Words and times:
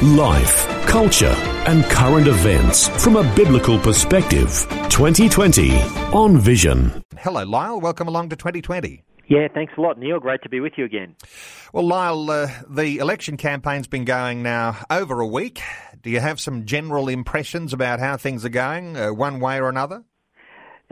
Life, 0.00 0.66
culture, 0.86 1.34
and 1.68 1.84
current 1.84 2.26
events 2.26 2.88
from 3.04 3.14
a 3.14 3.34
biblical 3.36 3.78
perspective. 3.78 4.48
2020 4.88 5.80
on 6.12 6.38
Vision. 6.38 7.04
Hello, 7.18 7.44
Lyle. 7.44 7.80
Welcome 7.80 8.08
along 8.08 8.30
to 8.30 8.36
2020. 8.36 9.04
Yeah, 9.28 9.46
thanks 9.54 9.72
a 9.78 9.80
lot, 9.80 9.98
Neil. 10.00 10.18
Great 10.18 10.42
to 10.42 10.48
be 10.48 10.58
with 10.58 10.72
you 10.76 10.84
again. 10.84 11.14
Well, 11.72 11.86
Lyle, 11.86 12.28
uh, 12.30 12.48
the 12.68 12.98
election 12.98 13.36
campaign's 13.36 13.86
been 13.86 14.04
going 14.04 14.42
now 14.42 14.76
over 14.90 15.20
a 15.20 15.26
week. 15.26 15.60
Do 16.02 16.10
you 16.10 16.18
have 16.18 16.40
some 16.40 16.64
general 16.66 17.08
impressions 17.08 17.72
about 17.72 18.00
how 18.00 18.16
things 18.16 18.44
are 18.44 18.48
going, 18.48 18.96
uh, 18.96 19.12
one 19.12 19.38
way 19.38 19.60
or 19.60 19.68
another? 19.68 20.02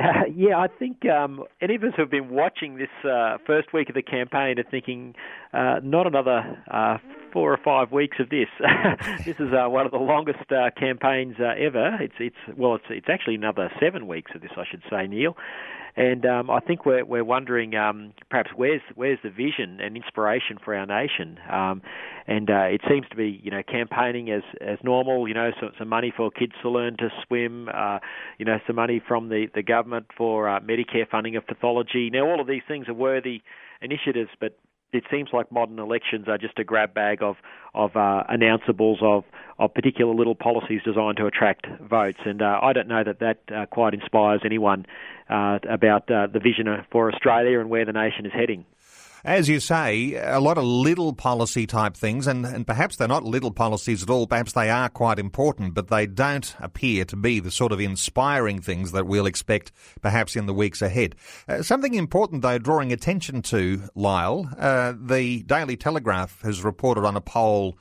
Uh, 0.01 0.25
yeah, 0.35 0.59
I 0.59 0.69
think 0.69 1.05
um, 1.07 1.45
any 1.61 1.75
of 1.75 1.83
us 1.83 1.91
who 1.97 2.03
have 2.03 2.11
been 2.11 2.31
watching 2.31 2.77
this 2.77 2.89
uh, 3.05 3.39
first 3.47 3.73
week 3.73 3.89
of 3.89 3.95
the 3.95 4.03
campaign 4.03 4.59
are 4.59 4.71
thinking, 4.71 5.15
uh, 5.53 5.81
not 5.83 6.07
another 6.07 6.63
uh, 6.71 6.99
four 7.33 7.53
or 7.53 7.59
five 7.63 7.93
weeks 7.93 8.19
of 8.19 8.31
this. 8.31 8.49
this 9.25 9.37
is 9.39 9.53
uh, 9.53 9.69
one 9.69 9.87
of 9.87 9.93
the 9.93 9.99
longest 9.99 10.51
uh, 10.51 10.71
campaigns 10.79 11.37
ever. 11.39 11.97
It's 12.01 12.15
it's 12.19 12.37
well, 12.57 12.75
it's 12.77 12.85
it's 12.91 13.09
actually 13.09 13.35
another 13.37 13.71
seven 13.81 14.07
weeks 14.07 14.33
of 14.35 14.41
this, 14.41 14.53
I 14.57 14.65
should 14.69 14.83
say, 14.91 15.07
Neil. 15.07 15.37
And 15.97 16.25
um, 16.25 16.51
I 16.51 16.61
think 16.61 16.87
we're 16.87 17.05
we're 17.05 17.25
wondering 17.25 17.75
um, 17.75 18.13
perhaps 18.31 18.51
where's 18.55 18.83
where's 18.95 19.19
the 19.23 19.31
vision 19.31 19.81
and 19.81 19.97
inspiration 19.97 20.59
for 20.65 20.75
our 20.75 20.87
nation. 20.87 21.39
Um, 21.51 21.83
and 22.27 22.49
uh, 22.49 22.65
it 22.71 22.81
seems 22.89 23.09
to 23.11 23.17
be 23.17 23.41
you 23.43 23.51
know 23.51 23.63
campaigning 23.63 24.31
as 24.31 24.43
as 24.61 24.79
normal. 24.85 25.27
You 25.27 25.35
know, 25.35 25.51
some, 25.61 25.71
some 25.79 25.89
money 25.89 26.13
for 26.17 26.31
kids 26.31 26.53
to 26.63 26.71
learn 26.71 26.97
to 26.99 27.09
swim. 27.27 27.69
Uh, 27.73 27.99
you 28.39 28.45
know, 28.45 28.59
some 28.67 28.77
money 28.77 29.03
from 29.07 29.29
the 29.29 29.47
the 29.55 29.63
government 29.63 30.07
for 30.17 30.49
uh, 30.49 30.61
Medicare 30.61 31.09
funding 31.11 31.37
of 31.37 31.47
pathology. 31.47 32.11
Now, 32.11 32.27
all 32.27 32.41
of 32.41 32.47
these 32.47 32.63
things 32.69 32.89
are 32.89 32.95
worthy 32.95 33.43
initiatives, 33.83 34.31
but 34.39 34.57
it 34.93 35.05
seems 35.11 35.31
like 35.33 35.51
modern 35.53 35.79
elections 35.79 36.27
are 36.29 36.39
just 36.39 36.59
a 36.59 36.65
grab 36.65 36.95
bag 36.95 37.23
of 37.23 37.37
of 37.75 37.95
uh, 37.95 38.25
announceables 38.31 39.03
of 39.03 39.25
of 39.59 39.73
particular 39.75 40.15
little 40.15 40.35
policies 40.35 40.81
designed 40.85 41.17
to 41.19 41.27
attract 41.27 41.67
votes, 41.81 42.19
and 42.25 42.43
uh, 42.43 42.59
I 42.63 42.73
don't 42.73 42.89
know 42.89 43.05
that 43.05 43.21
that 43.21 43.39
uh, 43.55 43.67
quite 43.67 43.95
inspires 43.95 44.41
anyone 44.45 44.87
uh, 45.29 45.59
about 45.69 46.11
uh, 46.11 46.27
the 46.27 46.41
vision 46.41 46.67
for 46.91 47.13
Australia 47.13 47.61
and 47.61 47.71
where 47.71 47.85
the 47.85 47.93
nation 47.93 48.27
is 48.27 48.33
heading 48.33 48.65
as 49.25 49.49
you 49.49 49.61
say, 49.61 50.15
a 50.15 50.41
lot 50.41 50.59
of 50.59 50.65
little 50.65 51.13
policy 51.13 51.67
type 51.67 51.97
things, 51.97 52.27
and, 52.27 52.45
and 52.47 52.67
perhaps 52.67 52.97
they're 52.97 53.09
not 53.09 53.25
little 53.25 53.51
policies 53.51 54.03
at 54.03 54.11
all. 54.11 54.27
Perhaps 54.27 54.53
they 54.53 54.71
are 54.71 54.89
quite 54.89 55.19
important, 55.19 55.75
but 55.75 55.89
they 55.89 56.07
don't 56.07 56.55
appear 56.59 57.05
to 57.07 57.17
be 57.17 57.41
the 57.41 57.51
sort 57.51 57.73
of 57.73 57.81
inspiring 57.81 58.61
things 58.61 58.93
that 58.93 59.07
we'll 59.07 59.27
expect 59.27 59.73
perhaps 60.01 60.37
in 60.37 60.47
the 60.47 60.55
weeks 60.55 60.83
ahead. 60.83 61.15
Uh, 61.49 61.63
something 61.63 61.95
important, 61.95 62.43
though, 62.43 62.59
drawing 62.59 62.93
attention 62.93 63.43
to, 63.43 63.83
Lyle, 63.95 64.49
uh, 64.59 64.95
the 64.99 65.43
Daily 65.43 65.77
Telegraph 65.77 66.41
has 66.43 66.65
reported 66.65 67.05
on 67.05 67.17
a 67.17 67.21
poll. 67.21 67.79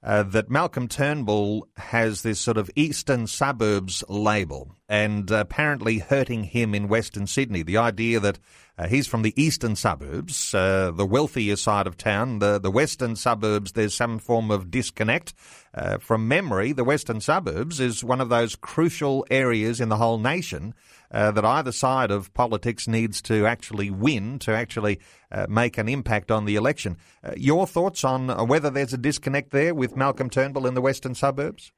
Uh, 0.00 0.22
that 0.22 0.48
Malcolm 0.48 0.86
Turnbull 0.86 1.66
has 1.76 2.22
this 2.22 2.38
sort 2.38 2.56
of 2.56 2.70
eastern 2.76 3.26
suburbs 3.26 4.04
label 4.08 4.76
and 4.88 5.28
apparently 5.30 5.98
hurting 5.98 6.44
him 6.44 6.72
in 6.72 6.86
Western 6.86 7.26
Sydney. 7.26 7.62
The 7.62 7.78
idea 7.78 8.20
that 8.20 8.38
uh, 8.78 8.86
he's 8.86 9.08
from 9.08 9.22
the 9.22 9.34
eastern 9.40 9.74
suburbs, 9.74 10.54
uh, 10.54 10.92
the 10.94 11.04
wealthier 11.04 11.56
side 11.56 11.88
of 11.88 11.96
town. 11.96 12.38
The, 12.38 12.60
the 12.60 12.70
western 12.70 13.16
suburbs, 13.16 13.72
there's 13.72 13.92
some 13.92 14.20
form 14.20 14.52
of 14.52 14.70
disconnect. 14.70 15.34
Uh, 15.74 15.98
from 15.98 16.28
memory, 16.28 16.70
the 16.70 16.84
western 16.84 17.20
suburbs 17.20 17.80
is 17.80 18.04
one 18.04 18.20
of 18.20 18.28
those 18.28 18.54
crucial 18.54 19.26
areas 19.32 19.80
in 19.80 19.88
the 19.88 19.96
whole 19.96 20.18
nation 20.18 20.74
uh, 21.10 21.30
that 21.30 21.44
either 21.44 21.72
side 21.72 22.10
of 22.10 22.32
politics 22.34 22.86
needs 22.86 23.22
to 23.22 23.46
actually 23.46 23.90
win 23.90 24.38
to 24.40 24.52
actually 24.52 25.00
uh, 25.32 25.46
make 25.48 25.78
an 25.78 25.88
impact 25.88 26.30
on 26.30 26.44
the 26.44 26.56
election. 26.56 26.96
Uh, 27.22 27.32
your 27.36 27.66
thoughts 27.66 28.04
on 28.04 28.28
whether 28.48 28.70
there's 28.70 28.92
a 28.92 28.98
disconnect 28.98 29.50
there 29.50 29.74
with 29.74 29.96
Malcolm 29.96 30.30
Turnbull 30.30 30.66
in 30.66 30.74
the 30.74 30.80
western 30.80 31.14
suburbs? 31.14 31.72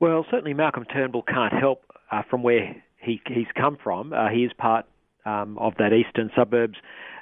Well, 0.00 0.24
certainly 0.30 0.54
Malcolm 0.54 0.84
Turnbull 0.84 1.22
can't 1.22 1.52
help 1.52 1.84
from 2.28 2.42
where 2.42 2.82
he, 2.96 3.20
he's 3.26 3.46
come 3.56 3.76
from. 3.82 4.12
he 4.32 4.44
is 4.44 4.52
part 4.56 4.86
um, 5.24 5.58
of 5.58 5.74
that 5.78 5.92
eastern 5.92 6.30
suburbs 6.36 6.76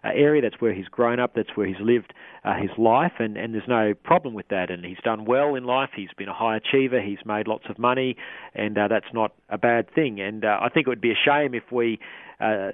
uh, 0.04 0.08
area. 0.14 0.42
That's 0.42 0.60
where 0.60 0.72
he's 0.72 0.88
grown 0.88 1.20
up. 1.20 1.34
That's 1.34 1.50
where 1.54 1.66
he's 1.66 1.80
lived 1.80 2.12
uh, 2.44 2.54
his 2.60 2.70
life, 2.78 3.12
and, 3.18 3.36
and 3.36 3.54
there's 3.54 3.68
no 3.68 3.94
problem 3.94 4.34
with 4.34 4.48
that. 4.48 4.70
And 4.70 4.84
he's 4.84 4.98
done 5.04 5.24
well 5.24 5.54
in 5.54 5.64
life. 5.64 5.90
He's 5.94 6.12
been 6.16 6.28
a 6.28 6.34
high 6.34 6.56
achiever. 6.56 7.00
He's 7.00 7.18
made 7.24 7.48
lots 7.48 7.64
of 7.68 7.78
money, 7.78 8.16
and 8.54 8.76
uh, 8.78 8.88
that's 8.88 9.12
not 9.12 9.32
a 9.48 9.58
bad 9.58 9.92
thing. 9.94 10.20
And 10.20 10.44
uh, 10.44 10.58
I 10.60 10.68
think 10.68 10.86
it 10.86 10.90
would 10.90 11.00
be 11.00 11.12
a 11.12 11.18
shame 11.24 11.54
if 11.54 11.64
we 11.72 11.98
uh, 12.40 12.70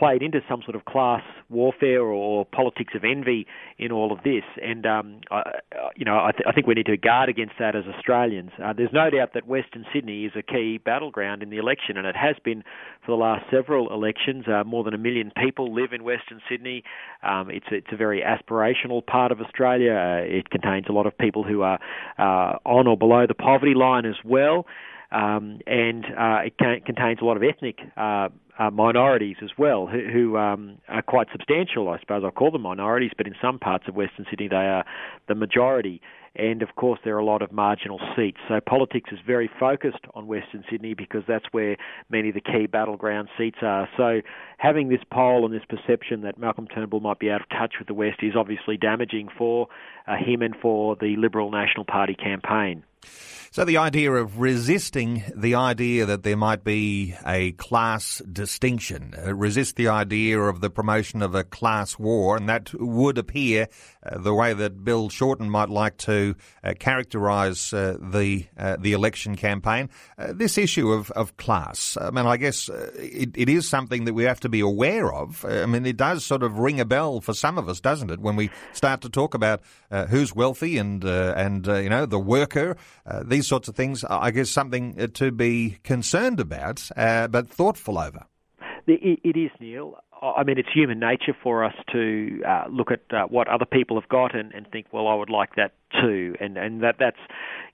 played 0.00 0.22
into 0.22 0.40
some 0.48 0.62
sort 0.62 0.74
of 0.74 0.86
class 0.86 1.20
warfare 1.50 2.02
or 2.02 2.46
politics 2.46 2.94
of 2.96 3.04
envy 3.04 3.46
in 3.78 3.92
all 3.92 4.12
of 4.12 4.22
this. 4.24 4.44
And 4.62 4.86
um, 4.86 5.20
I, 5.30 5.42
you 5.94 6.06
know, 6.06 6.16
I, 6.16 6.32
th- 6.32 6.44
I, 6.48 6.52
think 6.52 6.66
we 6.66 6.72
need 6.72 6.86
to 6.86 6.96
guard 6.96 7.28
against 7.28 7.56
that 7.58 7.76
as 7.76 7.84
Australians. 7.84 8.50
Uh, 8.64 8.72
there's 8.72 8.94
no 8.94 9.10
doubt 9.10 9.34
that 9.34 9.46
Western 9.46 9.84
Sydney 9.92 10.24
is 10.24 10.32
a 10.34 10.42
key 10.42 10.78
battleground 10.82 11.42
in 11.42 11.50
the 11.50 11.58
election, 11.58 11.98
and 11.98 12.06
it 12.06 12.16
has 12.16 12.36
been 12.42 12.64
for 13.04 13.12
the 13.12 13.16
last 13.22 13.44
several 13.50 13.92
elections. 13.92 14.46
Uh, 14.48 14.64
more 14.64 14.82
than 14.84 14.94
a 14.94 14.98
million 14.98 15.32
people 15.36 15.74
live 15.74 15.92
in 15.92 16.02
Western 16.02 16.40
Sydney. 16.48 16.82
Um, 17.22 17.50
it's 17.50 17.66
it's 17.70 17.88
a 17.92 17.96
very 17.96 18.22
aspirational 18.22 19.04
part 19.04 19.32
of 19.32 19.40
Australia. 19.42 19.92
Uh, 19.92 20.38
it 20.38 20.48
contains 20.48 20.86
a 20.88 20.92
lot 20.92 21.06
of 21.06 21.16
people 21.18 21.44
who 21.44 21.60
are 21.60 21.78
uh, 22.18 22.56
on 22.64 22.86
or 22.86 22.96
below 22.96 23.26
the 23.28 23.34
poverty 23.34 23.74
line 23.74 24.06
as 24.06 24.16
well. 24.24 24.66
Um, 25.12 25.58
and 25.66 26.04
uh, 26.04 26.38
it 26.44 26.56
contains 26.86 27.18
a 27.20 27.24
lot 27.24 27.36
of 27.36 27.42
ethnic 27.42 27.80
uh, 27.96 28.28
uh, 28.60 28.70
minorities 28.70 29.36
as 29.42 29.50
well, 29.56 29.86
who, 29.86 30.06
who 30.12 30.36
um, 30.36 30.76
are 30.88 31.00
quite 31.00 31.28
substantial, 31.32 31.88
I 31.88 31.98
suppose. 31.98 32.22
I 32.26 32.30
call 32.30 32.50
them 32.50 32.62
minorities, 32.62 33.12
but 33.16 33.26
in 33.26 33.34
some 33.40 33.58
parts 33.58 33.88
of 33.88 33.96
Western 33.96 34.26
Sydney 34.28 34.48
they 34.48 34.56
are 34.56 34.84
the 35.28 35.34
majority. 35.34 36.02
And 36.36 36.62
of 36.62 36.76
course, 36.76 37.00
there 37.02 37.16
are 37.16 37.18
a 37.18 37.24
lot 37.24 37.42
of 37.42 37.50
marginal 37.50 37.98
seats. 38.14 38.36
So 38.48 38.60
politics 38.60 39.10
is 39.12 39.18
very 39.26 39.50
focused 39.58 40.04
on 40.14 40.26
Western 40.26 40.62
Sydney 40.70 40.94
because 40.94 41.22
that's 41.26 41.46
where 41.52 41.76
many 42.10 42.28
of 42.28 42.34
the 42.34 42.40
key 42.40 42.66
battleground 42.66 43.30
seats 43.36 43.58
are. 43.62 43.88
So 43.96 44.20
having 44.58 44.90
this 44.90 45.00
poll 45.10 45.44
and 45.44 45.54
this 45.54 45.64
perception 45.68 46.20
that 46.20 46.38
Malcolm 46.38 46.68
Turnbull 46.68 47.00
might 47.00 47.18
be 47.18 47.30
out 47.30 47.40
of 47.40 47.48
touch 47.48 47.76
with 47.78 47.88
the 47.88 47.94
West 47.94 48.18
is 48.22 48.34
obviously 48.36 48.76
damaging 48.76 49.28
for 49.36 49.68
uh, 50.06 50.16
him 50.16 50.42
and 50.42 50.54
for 50.54 50.96
the 50.96 51.16
Liberal 51.16 51.50
National 51.50 51.84
Party 51.84 52.14
campaign. 52.14 52.84
So 53.52 53.64
the 53.64 53.78
idea 53.78 54.12
of 54.12 54.38
resisting 54.38 55.24
the 55.34 55.56
idea 55.56 56.06
that 56.06 56.22
there 56.22 56.36
might 56.36 56.62
be 56.62 57.16
a 57.26 57.50
class 57.50 58.22
distinction, 58.30 59.12
uh, 59.18 59.34
resist 59.34 59.74
the 59.74 59.88
idea 59.88 60.38
of 60.38 60.60
the 60.60 60.70
promotion 60.70 61.20
of 61.20 61.34
a 61.34 61.42
class 61.42 61.98
war, 61.98 62.36
and 62.36 62.48
that 62.48 62.72
would 62.74 63.18
appear 63.18 63.66
uh, 64.04 64.18
the 64.18 64.32
way 64.32 64.54
that 64.54 64.84
Bill 64.84 65.08
Shorten 65.08 65.50
might 65.50 65.68
like 65.68 65.96
to 65.96 66.36
uh, 66.62 66.74
characterise 66.78 67.74
uh, 67.74 67.98
the 68.00 68.46
uh, 68.56 68.76
the 68.78 68.92
election 68.92 69.34
campaign. 69.34 69.90
Uh, 70.16 70.32
this 70.32 70.56
issue 70.56 70.92
of, 70.92 71.10
of 71.10 71.36
class, 71.36 71.98
I 72.00 72.12
mean, 72.12 72.26
I 72.26 72.36
guess 72.36 72.68
it, 72.68 73.30
it 73.34 73.48
is 73.48 73.68
something 73.68 74.04
that 74.04 74.14
we 74.14 74.22
have 74.22 74.38
to 74.40 74.48
be 74.48 74.60
aware 74.60 75.12
of. 75.12 75.44
I 75.44 75.66
mean, 75.66 75.84
it 75.86 75.96
does 75.96 76.24
sort 76.24 76.44
of 76.44 76.60
ring 76.60 76.78
a 76.78 76.84
bell 76.84 77.20
for 77.20 77.34
some 77.34 77.58
of 77.58 77.68
us, 77.68 77.80
doesn't 77.80 78.12
it, 78.12 78.20
when 78.20 78.36
we 78.36 78.48
start 78.74 79.00
to 79.00 79.08
talk 79.08 79.34
about 79.34 79.60
who's 80.08 80.36
wealthy 80.36 80.78
and 80.78 81.02
and 81.02 81.66
you 81.66 81.88
know 81.88 82.06
the 82.06 82.20
worker. 82.20 82.76
these 83.24 83.39
these 83.40 83.48
sorts 83.48 83.68
of 83.68 83.74
things, 83.74 84.04
I 84.04 84.32
guess, 84.32 84.50
something 84.50 85.00
uh, 85.00 85.06
to 85.14 85.30
be 85.30 85.78
concerned 85.82 86.40
about, 86.40 86.90
uh, 86.94 87.26
but 87.26 87.48
thoughtful 87.48 87.98
over. 87.98 88.26
It 88.86 89.34
is, 89.34 89.50
Neil. 89.58 89.96
I 90.22 90.44
mean, 90.44 90.58
it's 90.58 90.68
human 90.72 90.98
nature 90.98 91.34
for 91.42 91.64
us 91.64 91.74
to 91.92 92.42
uh, 92.46 92.64
look 92.70 92.90
at 92.90 93.00
uh, 93.10 93.26
what 93.26 93.48
other 93.48 93.64
people 93.64 93.98
have 93.98 94.08
got 94.08 94.34
and, 94.34 94.52
and 94.52 94.66
think, 94.70 94.86
well, 94.92 95.08
I 95.08 95.14
would 95.14 95.30
like 95.30 95.56
that 95.56 95.72
too, 96.00 96.34
and 96.38 96.56
and 96.56 96.82
that 96.82 96.96
that's 96.98 97.18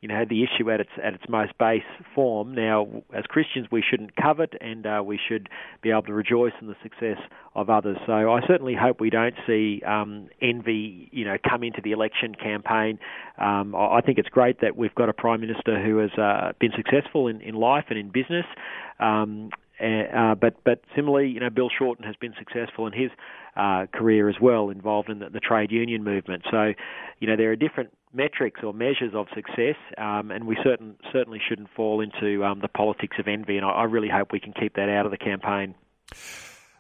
you 0.01 0.09
know 0.09 0.25
the 0.29 0.45
issue 0.45 0.71
at 0.71 0.81
its 0.81 0.91
at 1.03 1.15
its 1.15 1.25
most 1.29 1.59
base 1.59 1.83
form. 2.15 2.55
Now, 2.55 2.87
as 3.13 3.25
Christians, 3.25 3.67
we 3.73 3.83
shouldn't 3.83 4.15
covet, 4.17 4.55
and 4.61 4.87
uh, 4.87 5.03
we 5.05 5.19
should 5.29 5.49
be 5.83 5.91
able 5.91 6.03
to 6.03 6.15
rejoice 6.15 6.53
in 6.61 6.69
the 6.69 6.77
success 6.83 7.19
of 7.55 7.69
others. 7.69 7.97
So 8.07 8.13
I 8.13 8.41
certainly 8.47 8.77
hope 8.81 9.01
we 9.01 9.11
don't 9.11 9.35
see 9.47 9.83
um, 9.87 10.29
envy, 10.41 11.09
you 11.13 11.25
know, 11.25 11.37
come 11.49 11.65
into 11.65 11.81
the 11.83 11.93
election 11.93 12.35
campaign. 12.35 12.99
Um, 13.39 13.75
I 13.75 14.01
think 14.01 14.19
it's 14.19 14.29
great 14.29 14.61
that 14.61 14.77
we've 14.77 14.95
got 14.95 15.09
a 15.09 15.13
prime 15.13 15.41
minister 15.41 15.83
who 15.83 15.99
has 15.99 16.13
uh, 16.17 16.53
been 16.61 16.73
successful 16.77 17.29
in, 17.29 17.41
in 17.41 17.57
life 17.57 17.87
and 17.91 17.99
in 17.99 18.11
business. 18.11 18.47
Um, 19.01 19.51
uh, 19.81 20.35
but 20.35 20.55
but 20.65 20.81
similarly, 20.95 21.29
you 21.29 21.41
know, 21.41 21.51
Bill 21.51 21.69
Shorten 21.77 22.05
has 22.05 22.17
been 22.17 22.35
successful 22.39 22.87
in 22.87 22.93
his 22.93 23.11
uh, 23.57 23.87
career 23.93 24.29
as 24.29 24.37
well, 24.41 24.71
involved 24.71 25.09
in 25.09 25.19
the, 25.19 25.31
the, 25.31 25.41
trade 25.41 25.71
union 25.71 26.05
movement. 26.05 26.45
So, 26.51 26.73
you 27.21 27.27
know, 27.27 27.37
there 27.37 27.51
are 27.53 27.57
different 27.57 27.91
metrics 28.13 28.61
or 28.63 28.75
measures 28.75 29.13
of 29.15 29.27
success, 29.35 29.77
um, 29.99 30.31
and 30.31 30.47
we 30.47 30.57
certain 30.63 30.97
certainly 31.13 31.41
shouldn't 31.47 31.69
fall 31.75 32.01
into 32.01 32.45
um, 32.45 32.61
the 32.61 32.69
politics 32.69 33.17
of 33.19 33.29
envy. 33.29 33.57
And 33.57 33.65
I, 33.65 33.71
I 33.71 33.85
really 33.85 34.09
hope 34.09 34.33
we 34.33 34.41
can 34.41 34.53
keep 34.53 34.75
that 34.77 34.89
out 34.89 35.07
of 35.07 35.11
the 35.11 35.19
campaign. 35.19 35.75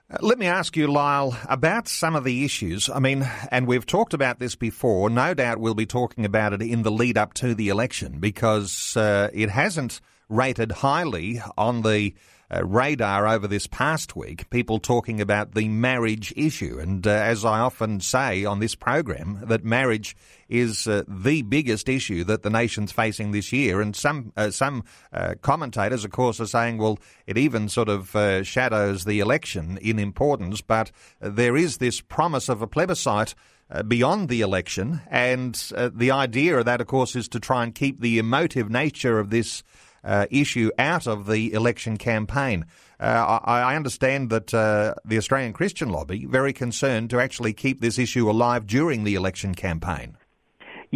Uh, 0.08 0.18
let 0.20 0.38
me 0.38 0.46
ask 0.46 0.76
you, 0.76 0.86
Lyle, 0.86 1.36
about 1.48 1.88
some 1.88 2.14
of 2.14 2.24
the 2.24 2.44
issues. 2.44 2.88
I 2.88 2.98
mean, 2.98 3.28
and 3.50 3.66
we've 3.66 3.86
talked 3.86 4.14
about 4.14 4.38
this 4.38 4.54
before. 4.54 5.10
No 5.10 5.34
doubt 5.34 5.58
we'll 5.58 5.74
be 5.74 5.86
talking 5.86 6.24
about 6.24 6.52
it 6.52 6.62
in 6.62 6.82
the 6.82 6.92
lead 6.92 7.18
up 7.18 7.34
to 7.34 7.54
the 7.54 7.68
election 7.68 8.20
because 8.20 8.96
uh, 8.96 9.30
it 9.32 9.50
hasn't 9.50 10.00
rated 10.28 10.72
highly 10.72 11.40
on 11.56 11.82
the 11.82 12.14
uh, 12.54 12.64
radar 12.64 13.26
over 13.26 13.48
this 13.48 13.66
past 13.66 14.14
week, 14.14 14.48
people 14.50 14.78
talking 14.78 15.20
about 15.20 15.54
the 15.54 15.68
marriage 15.68 16.32
issue. 16.36 16.78
And 16.78 17.06
uh, 17.06 17.10
as 17.10 17.44
I 17.44 17.60
often 17.60 18.00
say 18.00 18.44
on 18.44 18.60
this 18.60 18.74
program, 18.74 19.42
that 19.46 19.64
marriage 19.64 20.16
is 20.48 20.86
uh, 20.86 21.02
the 21.08 21.42
biggest 21.42 21.88
issue 21.88 22.24
that 22.24 22.42
the 22.42 22.50
nation's 22.50 22.92
facing 22.92 23.32
this 23.32 23.52
year. 23.52 23.80
And 23.80 23.96
some 23.96 24.32
uh, 24.36 24.50
some 24.50 24.84
uh, 25.12 25.34
commentators, 25.42 26.04
of 26.04 26.12
course, 26.12 26.40
are 26.40 26.46
saying, 26.46 26.78
well, 26.78 26.98
it 27.26 27.36
even 27.36 27.68
sort 27.68 27.88
of 27.88 28.14
uh, 28.14 28.42
shadows 28.44 29.04
the 29.04 29.20
election 29.20 29.78
in 29.78 29.98
importance. 29.98 30.60
But 30.60 30.92
there 31.20 31.56
is 31.56 31.78
this 31.78 32.00
promise 32.00 32.48
of 32.48 32.62
a 32.62 32.66
plebiscite. 32.66 33.34
Uh, 33.68 33.82
beyond 33.82 34.28
the 34.28 34.42
election. 34.42 35.00
And 35.10 35.60
uh, 35.74 35.90
the 35.92 36.12
idea 36.12 36.56
of 36.56 36.66
that, 36.66 36.80
of 36.80 36.86
course, 36.86 37.16
is 37.16 37.26
to 37.30 37.40
try 37.40 37.64
and 37.64 37.74
keep 37.74 37.98
the 37.98 38.20
emotive 38.20 38.70
nature 38.70 39.18
of 39.18 39.30
this 39.30 39.64
uh, 40.06 40.26
issue 40.30 40.70
out 40.78 41.06
of 41.06 41.26
the 41.26 41.52
election 41.52 41.98
campaign. 41.98 42.64
Uh, 42.98 43.40
I, 43.44 43.60
I, 43.60 43.76
understand 43.76 44.30
that 44.30 44.54
uh, 44.54 44.94
the 45.04 45.18
Australian 45.18 45.52
Christian 45.52 45.90
Lobby 45.90 46.24
very 46.24 46.54
concerned 46.54 47.10
to 47.10 47.20
actually 47.20 47.52
keep 47.52 47.82
this 47.82 47.98
issue 47.98 48.30
alive 48.30 48.66
during 48.66 49.04
the 49.04 49.14
election 49.16 49.54
campaign. 49.54 50.16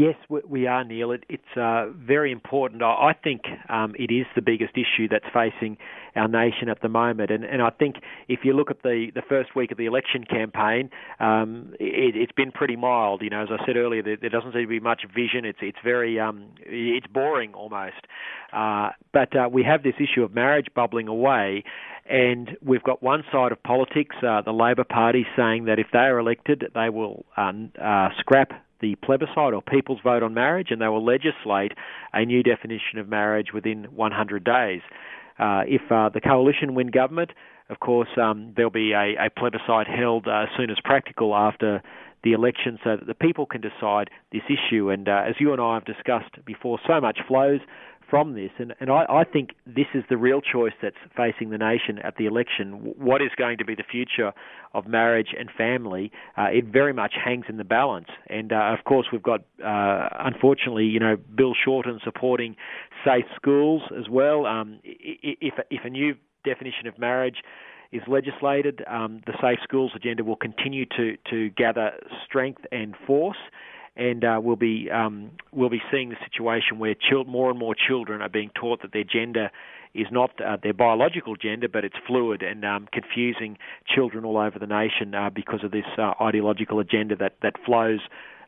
Yes, 0.01 0.17
we 0.49 0.67
are, 0.67 0.83
Neil. 0.83 1.13
It's 1.13 1.57
uh, 1.57 1.91
very 1.91 2.33
important. 2.33 2.83
I 2.83 3.13
think 3.23 3.43
um, 3.69 3.93
it 3.99 4.11
is 4.11 4.25
the 4.35 4.41
biggest 4.41 4.73
issue 4.73 5.09
that's 5.11 5.27
facing 5.35 5.77
our 6.17 6.27
nation 6.27 6.71
at 6.71 6.81
the 6.81 6.89
moment. 6.89 7.31
And, 7.31 7.45
and 7.45 7.61
I 7.61 7.69
think 7.69 7.97
if 8.27 8.41
you 8.43 8.55
look 8.55 8.71
at 8.71 8.83
the, 8.83 9.09
the 9.15 9.21
first 9.21 9.55
week 9.55 9.73
of 9.73 9.77
the 9.77 9.85
election 9.85 10.25
campaign, 10.25 10.89
um, 11.19 11.75
it, 11.79 12.15
has 12.15 12.35
been 12.35 12.51
pretty 12.51 12.77
mild. 12.77 13.21
You 13.21 13.29
know, 13.29 13.43
as 13.43 13.49
I 13.51 13.63
said 13.67 13.77
earlier, 13.77 14.03
there, 14.03 14.17
there, 14.19 14.31
doesn't 14.31 14.55
seem 14.55 14.63
to 14.63 14.69
be 14.69 14.81
much 14.81 15.03
vision. 15.15 15.45
It's 15.45 15.59
it's 15.61 15.77
very 15.85 16.19
um, 16.19 16.47
it's 16.61 17.07
boring 17.09 17.53
almost. 17.53 18.07
Uh, 18.55 18.93
but 19.13 19.37
uh, 19.37 19.51
we 19.53 19.65
have 19.65 19.83
this 19.83 19.97
issue 19.99 20.23
of 20.23 20.33
marriage 20.33 20.69
bubbling 20.75 21.09
away. 21.09 21.63
And 22.09 22.57
we've 22.63 22.83
got 22.83 23.03
one 23.03 23.23
side 23.31 23.53
of 23.53 23.63
politics, 23.63 24.17
uh, 24.27 24.41
the 24.41 24.53
Labor 24.53 24.85
Party, 24.85 25.27
saying 25.37 25.67
that 25.67 25.79
if 25.79 25.89
they 25.93 25.99
are 25.99 26.19
elected, 26.19 26.65
they 26.75 26.89
will 26.89 27.27
um, 27.37 27.71
uh, 27.79 28.09
scrap 28.19 28.53
the 28.81 28.97
plebiscite 28.97 29.55
or 29.55 29.63
people's 29.63 30.01
vote 30.03 30.23
on 30.23 30.35
marriage, 30.35 30.69
and 30.71 30.81
they 30.81 30.89
will 30.89 31.05
legislate 31.05 31.73
a 32.13 32.25
new 32.25 32.43
definition 32.43 32.99
of 32.99 33.09
marriage 33.09 33.49
within 33.53 33.85
100 33.95 34.45
days. 34.45 34.81
Uh, 35.39 35.63
if 35.67 35.83
uh, 35.91 36.09
the 36.09 36.21
coalition 36.21 36.75
win 36.75 36.89
government, 36.89 37.31
of 37.71 37.81
course, 37.81 38.09
um, 38.21 38.53
there'll 38.57 38.71
be 38.71 38.93
a, 38.93 39.15
a 39.27 39.31
plebiscite 39.31 39.87
held 39.87 40.27
uh, 40.27 40.43
as 40.43 40.49
soon 40.57 40.71
as 40.71 40.77
practical 40.83 41.35
after 41.35 41.83
the 42.23 42.33
election 42.33 42.79
so 42.85 42.97
that 42.97 43.07
the 43.07 43.15
people 43.15 43.47
can 43.47 43.61
decide 43.61 44.11
this 44.33 44.43
issue. 44.49 44.91
And 44.91 45.09
uh, 45.09 45.23
as 45.27 45.37
you 45.39 45.53
and 45.53 45.61
I 45.61 45.75
have 45.75 45.85
discussed 45.85 46.45
before, 46.45 46.79
so 46.87 47.01
much 47.01 47.21
flows 47.27 47.61
from 48.11 48.35
this. 48.35 48.51
And, 48.59 48.75
and 48.81 48.91
I, 48.91 49.05
I 49.09 49.25
think 49.25 49.51
this 49.65 49.87
is 49.95 50.05
the 50.11 50.17
real 50.17 50.41
choice 50.41 50.73
that's 50.83 50.97
facing 51.17 51.51
the 51.51 51.59
nation 51.59 51.99
at 52.03 52.17
the 52.17 52.27
election. 52.27 52.95
What 52.99 53.23
is 53.23 53.31
going 53.39 53.59
to 53.59 53.65
be 53.65 53.75
the 53.75 53.85
future 53.91 54.33
of 54.75 54.87
marriage 54.87 55.29
and 55.39 55.49
family? 55.57 56.11
Uh, 56.37 56.49
it 56.53 56.67
very 56.67 56.93
much 56.93 57.15
hangs 57.25 57.47
in 57.49 57.57
the 57.57 57.65
balance. 57.65 58.09
And 58.29 58.53
uh, 58.53 58.75
of 58.79 58.85
course, 58.85 59.07
we've 59.13 59.23
got, 59.23 59.41
uh, 59.65 60.09
unfortunately, 60.19 60.85
you 60.85 60.99
know, 60.99 61.17
Bill 61.17 61.55
Shorten 61.65 62.01
supporting 62.05 62.57
safe 63.05 63.25
schools 63.37 63.83
as 63.97 64.09
well. 64.11 64.47
Um, 64.47 64.81
if, 64.83 65.55
if 65.71 65.81
a 65.85 65.91
new 65.91 66.15
definition 66.45 66.87
of 66.87 66.99
marriage 66.99 67.37
is 67.93 68.03
legislated, 68.07 68.85
um, 68.89 69.21
the 69.27 69.33
Safe 69.41 69.59
Schools 69.65 69.93
agenda 69.95 70.23
will 70.23 70.37
continue 70.37 70.87
to, 70.97 71.17
to 71.29 71.51
gather 71.51 71.93
strength 72.25 72.63
and 72.71 72.95
force 73.07 73.37
and 73.97 74.25
uh, 74.25 74.41
we'll 74.43 74.57
be 74.57 74.89
um, 74.91 75.31
we'll 75.53 75.71
be 75.71 75.83
seeing 75.91 76.11
the 76.11 76.17
situation 76.25 76.79
where 76.79 76.95
more 77.27 77.51
and 77.51 77.59
more 77.59 77.75
children 77.75 78.23
are 78.23 78.29
being 78.29 78.51
taught 78.55 78.83
that 78.83 78.93
their 78.93 79.05
gender 79.05 79.51
is 79.95 80.07
not 80.11 80.31
uh, 80.41 80.57
their 80.63 80.73
biological 80.73 81.35
gender, 81.35 81.69
but 81.69 81.85
it's 81.85 81.97
fluid 82.07 82.43
and 82.43 82.65
um, 82.65 82.89
confusing 82.93 83.59
children 83.93 84.25
all 84.25 84.39
over 84.39 84.59
the 84.59 84.67
nation 84.67 85.15
uh, 85.15 85.31
because 85.31 85.65
of 85.65 85.73
this 85.73 85.85
uh, 85.99 86.13
ideological 86.21 86.79
agenda 86.79 87.17
that 87.17 87.35
that 87.43 87.55
flows. 87.65 88.01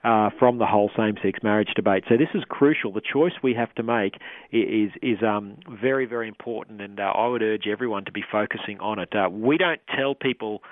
Uh, 0.05 0.31
from 0.37 0.59
the 0.59 0.67
whole 0.67 0.91
same-sex 0.97 1.39
marriage 1.45 1.69
debate, 1.77 2.03
so 2.09 2.17
this 2.17 2.27
is 2.35 2.43
crucial. 2.49 2.93
The 2.93 3.01
choice 3.01 3.35
we 3.41 3.55
have 3.55 3.73
to 3.77 3.85
make 3.85 4.15
is 4.51 4.91
is 5.01 5.23
um, 5.23 5.59
very 5.81 6.07
very 6.07 6.27
important, 6.27 6.81
and 6.81 6.99
uh, 6.99 7.05
I 7.05 7.29
would 7.29 7.41
urge 7.41 7.69
everyone 7.69 8.05
to 8.07 8.11
be 8.11 8.25
focusing 8.29 8.81
on 8.81 8.99
it. 8.99 9.11
We 9.31 9.59
don't 9.59 9.81
tell 9.97 10.17
people 10.17 10.65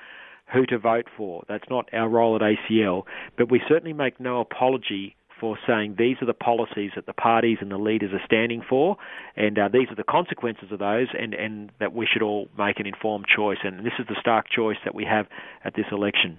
who 0.53 0.67
to 0.67 0.79
vote 0.79 1.07
for. 1.17 1.43
That's 1.49 1.69
not 1.71 1.89
our 1.93 2.09
role 2.09 2.37
at 2.37 2.43
ACL, 2.43 3.05
but 3.37 3.51
we 3.51 3.61
certainly 3.69 3.93
make 3.93 4.21
no 4.21 4.41
apology 4.41 5.17
for 5.41 5.59
saying 5.67 5.97
these 5.99 6.17
are 6.21 6.27
the 6.27 6.35
policies 6.35 6.91
that 6.95 7.07
the 7.07 7.15
parties 7.15 7.59
and 7.61 7.71
the 7.71 7.79
leaders 7.79 8.13
are 8.13 8.25
standing 8.27 8.63
for, 8.69 8.97
and 9.37 9.59
uh, 9.59 9.69
these 9.73 9.89
are 9.91 9.95
the 9.95 10.05
consequences 10.05 10.71
of 10.71 10.79
those, 10.79 11.09
and, 11.19 11.33
and 11.33 11.73
that 11.81 11.95
we 11.95 12.07
should 12.13 12.23
all 12.23 12.49
make 12.59 12.79
an 12.79 12.87
informed 12.87 13.25
choice. 13.35 13.59
And 13.65 13.85
this 13.85 13.95
is 13.99 14.07
the 14.07 14.17
stark 14.21 14.47
choice 14.55 14.77
that 14.85 14.95
we 14.95 15.05
have 15.05 15.27
at 15.65 15.75
this 15.75 15.87
election. 15.91 16.39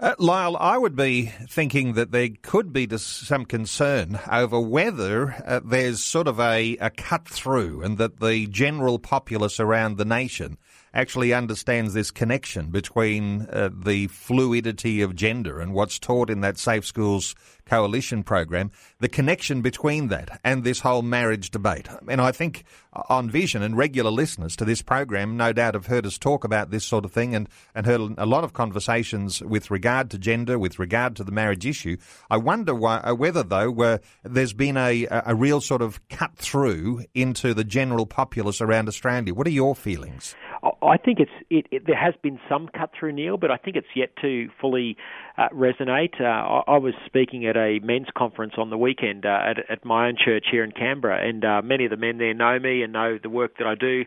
Uh, 0.00 0.14
Lyle, 0.18 0.56
I 0.58 0.76
would 0.76 0.96
be 0.96 1.26
thinking 1.48 1.92
that 1.92 2.10
there 2.10 2.28
could 2.42 2.72
be 2.72 2.88
some 2.98 3.44
concern 3.44 4.18
over 4.30 4.60
whether 4.60 5.36
uh, 5.46 5.60
there's 5.64 6.02
sort 6.02 6.26
of 6.26 6.40
a, 6.40 6.76
a 6.78 6.90
cut 6.90 7.28
through 7.28 7.82
and 7.82 7.96
that 7.98 8.18
the 8.18 8.48
general 8.48 8.98
populace 8.98 9.60
around 9.60 9.96
the 9.96 10.04
nation 10.04 10.58
actually 10.94 11.34
understands 11.34 11.92
this 11.92 12.10
connection 12.10 12.70
between 12.70 13.42
uh, 13.50 13.68
the 13.72 14.06
fluidity 14.06 15.02
of 15.02 15.14
gender 15.14 15.60
and 15.60 15.74
what's 15.74 15.98
taught 15.98 16.30
in 16.30 16.40
that 16.40 16.56
Safe 16.56 16.86
Schools 16.86 17.34
Coalition 17.66 18.22
program, 18.22 18.70
the 19.00 19.08
connection 19.08 19.62
between 19.62 20.08
that 20.08 20.40
and 20.44 20.64
this 20.64 20.80
whole 20.80 21.02
marriage 21.02 21.50
debate. 21.50 21.88
And 22.08 22.20
I 22.20 22.30
think 22.30 22.64
on 23.08 23.30
Vision 23.30 23.62
and 23.62 23.76
regular 23.76 24.10
listeners 24.10 24.54
to 24.56 24.64
this 24.64 24.82
program 24.82 25.36
no 25.36 25.52
doubt 25.52 25.74
have 25.74 25.86
heard 25.86 26.06
us 26.06 26.18
talk 26.18 26.44
about 26.44 26.70
this 26.70 26.84
sort 26.84 27.04
of 27.04 27.12
thing 27.12 27.34
and, 27.34 27.48
and 27.74 27.86
heard 27.86 28.00
a 28.18 28.26
lot 28.26 28.44
of 28.44 28.52
conversations 28.52 29.42
with 29.42 29.70
regard 29.70 30.10
to 30.10 30.18
gender, 30.18 30.58
with 30.58 30.78
regard 30.78 31.16
to 31.16 31.24
the 31.24 31.32
marriage 31.32 31.66
issue. 31.66 31.96
I 32.30 32.36
wonder 32.36 32.74
why, 32.74 32.98
uh, 32.98 33.14
whether, 33.14 33.42
though, 33.42 33.74
uh, 33.82 33.98
there's 34.22 34.52
been 34.52 34.76
a, 34.76 35.06
a 35.10 35.34
real 35.34 35.60
sort 35.60 35.82
of 35.82 36.06
cut 36.08 36.36
through 36.36 37.04
into 37.14 37.54
the 37.54 37.64
general 37.64 38.06
populace 38.06 38.60
around 38.60 38.88
Australia. 38.88 39.34
What 39.34 39.46
are 39.46 39.50
your 39.50 39.74
feelings? 39.74 40.34
I 40.82 40.96
think 40.96 41.20
it's 41.20 41.30
it, 41.50 41.66
it, 41.70 41.86
there 41.86 41.96
has 41.96 42.14
been 42.22 42.40
some 42.48 42.68
cut 42.68 42.90
through 42.98 43.12
Neil, 43.12 43.36
but 43.36 43.50
I 43.50 43.56
think 43.56 43.76
it's 43.76 43.86
yet 43.94 44.10
to 44.22 44.48
fully 44.60 44.96
uh, 45.36 45.48
resonate. 45.50 46.20
Uh, 46.20 46.24
I, 46.24 46.62
I, 46.74 46.78
was 46.78 46.94
speaking 47.04 47.46
at 47.46 47.56
a 47.56 47.80
men's 47.80 48.06
conference 48.16 48.54
on 48.56 48.70
the 48.70 48.78
weekend 48.78 49.26
uh, 49.26 49.40
at, 49.44 49.70
at, 49.70 49.84
my 49.84 50.08
own 50.08 50.16
church 50.22 50.46
here 50.50 50.64
in 50.64 50.72
Canberra, 50.72 51.26
and 51.26 51.44
uh, 51.44 51.60
many 51.62 51.84
of 51.84 51.90
the 51.90 51.96
men 51.96 52.18
there 52.18 52.32
know 52.32 52.58
me 52.58 52.82
and 52.82 52.92
know 52.92 53.18
the 53.22 53.28
work 53.28 53.58
that 53.58 53.66
I 53.66 53.74
do. 53.74 54.04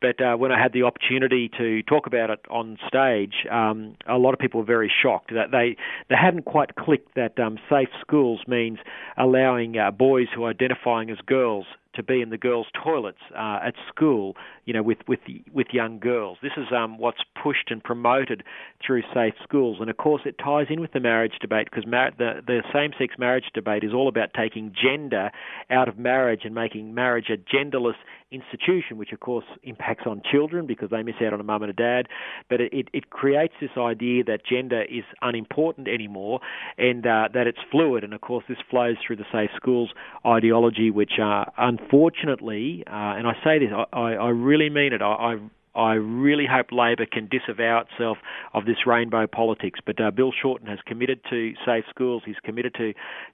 But 0.00 0.20
uh, 0.20 0.36
when 0.36 0.50
I 0.50 0.60
had 0.60 0.72
the 0.72 0.82
opportunity 0.82 1.50
to 1.58 1.82
talk 1.82 2.06
about 2.06 2.30
it 2.30 2.40
on 2.50 2.78
stage, 2.88 3.46
um, 3.50 3.96
a 4.08 4.18
lot 4.18 4.34
of 4.34 4.40
people 4.40 4.60
were 4.60 4.66
very 4.66 4.90
shocked 5.02 5.32
that 5.34 5.50
they 5.52 5.76
they 6.08 6.16
hadn't 6.16 6.44
quite 6.44 6.74
clicked 6.74 7.14
that 7.14 7.38
um, 7.38 7.58
safe 7.68 7.90
schools 8.00 8.40
means 8.48 8.78
allowing 9.16 9.78
uh, 9.78 9.90
boys 9.90 10.26
who 10.34 10.44
are 10.44 10.50
identifying 10.50 11.10
as 11.10 11.18
girls 11.26 11.66
to 12.00 12.06
be 12.06 12.20
in 12.20 12.30
the 12.30 12.38
girls' 12.38 12.66
toilets 12.82 13.18
uh, 13.34 13.60
at 13.62 13.74
school, 13.88 14.36
you 14.64 14.72
know, 14.74 14.82
with 14.82 14.98
with 15.06 15.20
with 15.52 15.68
young 15.72 15.98
girls. 15.98 16.38
This 16.42 16.52
is 16.56 16.66
um, 16.74 16.98
what's 16.98 17.20
pushed 17.42 17.70
and 17.70 17.82
promoted 17.82 18.42
through 18.84 19.02
safe 19.14 19.34
schools, 19.42 19.78
and 19.80 19.90
of 19.90 19.96
course, 19.96 20.22
it 20.24 20.36
ties 20.38 20.66
in 20.70 20.80
with 20.80 20.92
the 20.92 21.00
marriage 21.00 21.34
debate 21.40 21.68
because 21.70 21.86
mar- 21.86 22.12
the 22.16 22.42
the 22.46 22.62
same-sex 22.72 23.14
marriage 23.18 23.50
debate 23.54 23.84
is 23.84 23.92
all 23.92 24.08
about 24.08 24.30
taking 24.34 24.74
gender 24.74 25.30
out 25.70 25.88
of 25.88 25.98
marriage 25.98 26.42
and 26.44 26.54
making 26.54 26.94
marriage 26.94 27.30
a 27.30 27.36
genderless 27.36 27.94
institution, 28.30 28.96
which 28.96 29.12
of 29.12 29.20
course 29.20 29.44
impacts 29.62 30.04
on 30.06 30.22
children 30.30 30.66
because 30.66 30.90
they 30.90 31.02
miss 31.02 31.16
out 31.24 31.32
on 31.32 31.40
a 31.40 31.44
mum 31.44 31.62
and 31.62 31.70
a 31.70 31.74
dad. 31.74 32.06
But 32.48 32.60
it, 32.60 32.88
it 32.92 33.10
creates 33.10 33.54
this 33.60 33.70
idea 33.76 34.24
that 34.24 34.44
gender 34.44 34.82
is 34.82 35.04
unimportant 35.22 35.88
anymore 35.88 36.40
and 36.78 37.06
uh, 37.06 37.28
that 37.34 37.46
it's 37.46 37.58
fluid. 37.70 38.04
And 38.04 38.14
of 38.14 38.20
course, 38.20 38.44
this 38.48 38.58
flows 38.70 38.96
through 39.04 39.16
the 39.16 39.26
safe 39.32 39.50
schools 39.56 39.90
ideology, 40.24 40.90
which 40.90 41.12
uh, 41.22 41.44
unfortunately, 41.58 42.84
uh, 42.86 43.18
and 43.18 43.26
I 43.26 43.34
say 43.44 43.58
this, 43.58 43.70
I, 43.92 43.98
I 43.98 44.28
really 44.28 44.70
mean 44.70 44.92
it, 44.92 45.02
I, 45.02 45.34
I 45.34 45.38
I 45.72 45.94
really 45.94 46.46
hope 46.50 46.72
Labor 46.72 47.06
can 47.06 47.28
disavow 47.28 47.82
itself 47.82 48.18
of 48.54 48.64
this 48.64 48.86
rainbow 48.86 49.28
politics. 49.28 49.78
But 49.84 50.00
uh, 50.00 50.10
Bill 50.10 50.32
Shorten 50.32 50.66
has 50.66 50.80
committed 50.84 51.20
to 51.30 51.52
safe 51.64 51.84
schools. 51.88 52.22
He's 52.26 52.40
committed 52.42 52.74
to 52.74 52.92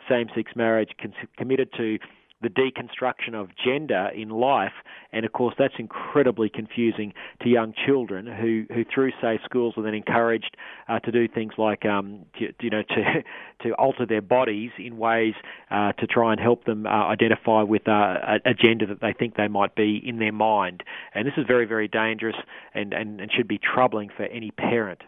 same-sex 0.08 0.52
marriage. 0.54 0.90
Committed 1.38 1.70
to 1.78 1.98
the 2.42 2.48
deconstruction 2.48 3.34
of 3.34 3.48
gender 3.56 4.10
in 4.14 4.28
life, 4.28 4.72
and 5.12 5.24
of 5.24 5.32
course 5.32 5.54
that's 5.58 5.74
incredibly 5.78 6.48
confusing 6.48 7.14
to 7.42 7.48
young 7.48 7.72
children 7.86 8.26
who, 8.26 8.64
who 8.74 8.84
through 8.84 9.10
safe 9.22 9.40
schools 9.44 9.74
are 9.76 9.82
then 9.82 9.94
encouraged 9.94 10.56
uh, 10.88 10.98
to 11.00 11.10
do 11.10 11.26
things 11.26 11.54
like 11.56 11.86
um, 11.86 12.26
to, 12.38 12.52
you 12.60 12.70
know 12.70 12.82
to 12.82 13.24
to 13.62 13.72
alter 13.74 14.04
their 14.04 14.20
bodies 14.20 14.70
in 14.78 14.98
ways 14.98 15.34
uh, 15.70 15.92
to 15.92 16.06
try 16.06 16.32
and 16.32 16.40
help 16.40 16.64
them 16.64 16.86
uh, 16.86 17.06
identify 17.06 17.62
with 17.62 17.88
uh, 17.88 18.38
a, 18.44 18.50
a 18.50 18.54
gender 18.54 18.86
that 18.86 19.00
they 19.00 19.12
think 19.12 19.36
they 19.36 19.48
might 19.48 19.74
be 19.74 20.02
in 20.04 20.18
their 20.18 20.32
mind, 20.32 20.82
and 21.14 21.26
this 21.26 21.34
is 21.36 21.44
very 21.46 21.64
very 21.64 21.88
dangerous 21.88 22.36
and, 22.74 22.92
and, 22.92 23.20
and 23.20 23.32
should 23.32 23.48
be 23.48 23.58
troubling 23.58 24.10
for 24.14 24.24
any 24.24 24.50
parent. 24.50 25.02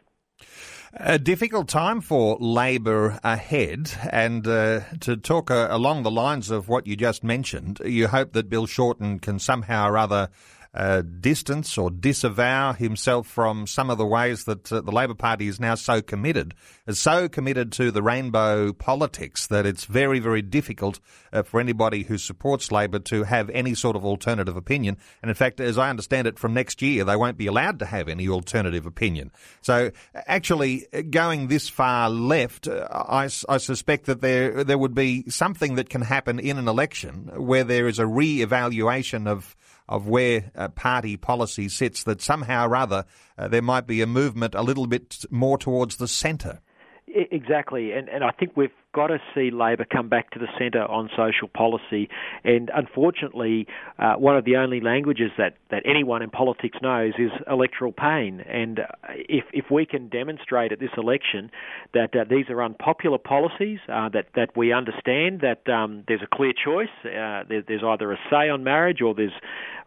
A 0.94 1.18
difficult 1.18 1.68
time 1.68 2.00
for 2.00 2.38
Labor 2.40 3.20
ahead, 3.22 3.92
and 4.10 4.46
uh, 4.46 4.80
to 5.00 5.16
talk 5.16 5.50
uh, 5.50 5.68
along 5.70 6.02
the 6.02 6.10
lines 6.10 6.50
of 6.50 6.68
what 6.68 6.86
you 6.86 6.96
just 6.96 7.22
mentioned, 7.22 7.80
you 7.84 8.08
hope 8.08 8.32
that 8.32 8.48
Bill 8.48 8.66
Shorten 8.66 9.18
can 9.18 9.38
somehow 9.38 9.88
or 9.88 9.98
other 9.98 10.30
uh, 10.74 11.02
distance 11.02 11.78
or 11.78 11.90
disavow 11.90 12.72
himself 12.72 13.26
from 13.26 13.66
some 13.66 13.90
of 13.90 13.98
the 13.98 14.06
ways 14.06 14.44
that 14.44 14.70
uh, 14.72 14.80
the 14.80 14.92
Labor 14.92 15.14
Party 15.14 15.48
is 15.48 15.58
now 15.58 15.74
so 15.74 16.02
committed, 16.02 16.54
is 16.86 17.00
so 17.00 17.28
committed 17.28 17.72
to 17.72 17.90
the 17.90 18.02
rainbow 18.02 18.72
politics 18.72 19.46
that 19.48 19.66
it's 19.66 19.86
very, 19.86 20.18
very 20.18 20.42
difficult 20.42 21.00
uh, 21.32 21.42
for 21.42 21.60
anybody 21.60 22.02
who 22.02 22.18
supports 22.18 22.70
Labor 22.70 22.98
to 22.98 23.24
have 23.24 23.50
any 23.50 23.74
sort 23.74 23.96
of 23.96 24.04
alternative 24.04 24.56
opinion. 24.56 24.96
And 25.22 25.30
in 25.30 25.34
fact, 25.34 25.60
as 25.60 25.78
I 25.78 25.90
understand 25.90 26.26
it, 26.26 26.38
from 26.38 26.54
next 26.54 26.82
year 26.82 27.04
they 27.04 27.16
won't 27.16 27.38
be 27.38 27.46
allowed 27.46 27.78
to 27.78 27.86
have 27.86 28.08
any 28.08 28.28
alternative 28.28 28.86
opinion. 28.86 29.32
So, 29.62 29.90
actually, 30.14 30.86
going 31.10 31.48
this 31.48 31.68
far 31.68 32.10
left, 32.10 32.68
uh, 32.68 32.86
I, 32.90 33.24
I 33.48 33.58
suspect 33.58 34.06
that 34.06 34.20
there 34.20 34.64
there 34.64 34.78
would 34.78 34.94
be 34.94 35.28
something 35.30 35.76
that 35.76 35.88
can 35.88 36.02
happen 36.02 36.38
in 36.38 36.58
an 36.58 36.68
election 36.68 37.30
where 37.36 37.64
there 37.64 37.88
is 37.88 37.98
a 37.98 38.06
re-evaluation 38.06 39.26
of 39.26 39.56
of 39.88 40.06
where 40.06 40.50
uh, 40.54 40.68
party 40.68 41.16
policy 41.16 41.68
sits, 41.68 42.02
that 42.04 42.20
somehow 42.20 42.66
or 42.66 42.76
other 42.76 43.04
uh, 43.36 43.48
there 43.48 43.62
might 43.62 43.86
be 43.86 44.02
a 44.02 44.06
movement 44.06 44.54
a 44.54 44.62
little 44.62 44.86
bit 44.86 45.24
more 45.30 45.58
towards 45.58 45.96
the 45.96 46.08
centre. 46.08 46.60
Exactly, 47.06 47.92
and 47.92 48.08
and 48.08 48.22
I 48.22 48.30
think 48.32 48.56
we've 48.56 48.70
got 48.94 49.08
to 49.08 49.18
see 49.34 49.50
Labor 49.50 49.84
come 49.84 50.08
back 50.08 50.30
to 50.30 50.38
the 50.38 50.48
centre 50.58 50.84
on 50.84 51.10
social 51.16 51.48
policy. 51.48 52.08
And 52.44 52.70
unfortunately, 52.74 53.66
uh, 53.98 54.14
one 54.14 54.36
of 54.36 54.44
the 54.44 54.56
only 54.56 54.80
languages 54.80 55.30
that, 55.36 55.54
that 55.70 55.82
anyone 55.84 56.22
in 56.22 56.30
politics 56.30 56.78
knows 56.82 57.12
is 57.18 57.30
electoral 57.50 57.92
pain. 57.92 58.40
And 58.40 58.80
uh, 58.80 58.84
if, 59.08 59.44
if 59.52 59.66
we 59.70 59.86
can 59.86 60.08
demonstrate 60.08 60.72
at 60.72 60.80
this 60.80 60.90
election 60.96 61.50
that 61.94 62.14
uh, 62.16 62.24
these 62.28 62.46
are 62.48 62.62
unpopular 62.62 63.18
policies, 63.18 63.78
uh, 63.88 64.08
that, 64.10 64.26
that 64.34 64.56
we 64.56 64.72
understand 64.72 65.42
that 65.42 65.68
um, 65.70 66.04
there's 66.08 66.22
a 66.22 66.36
clear 66.36 66.52
choice, 66.52 66.88
uh, 67.04 67.44
there, 67.48 67.62
there's 67.66 67.82
either 67.84 68.12
a 68.12 68.18
say 68.30 68.48
on 68.48 68.64
marriage 68.64 69.00
or 69.02 69.14
there's 69.14 69.32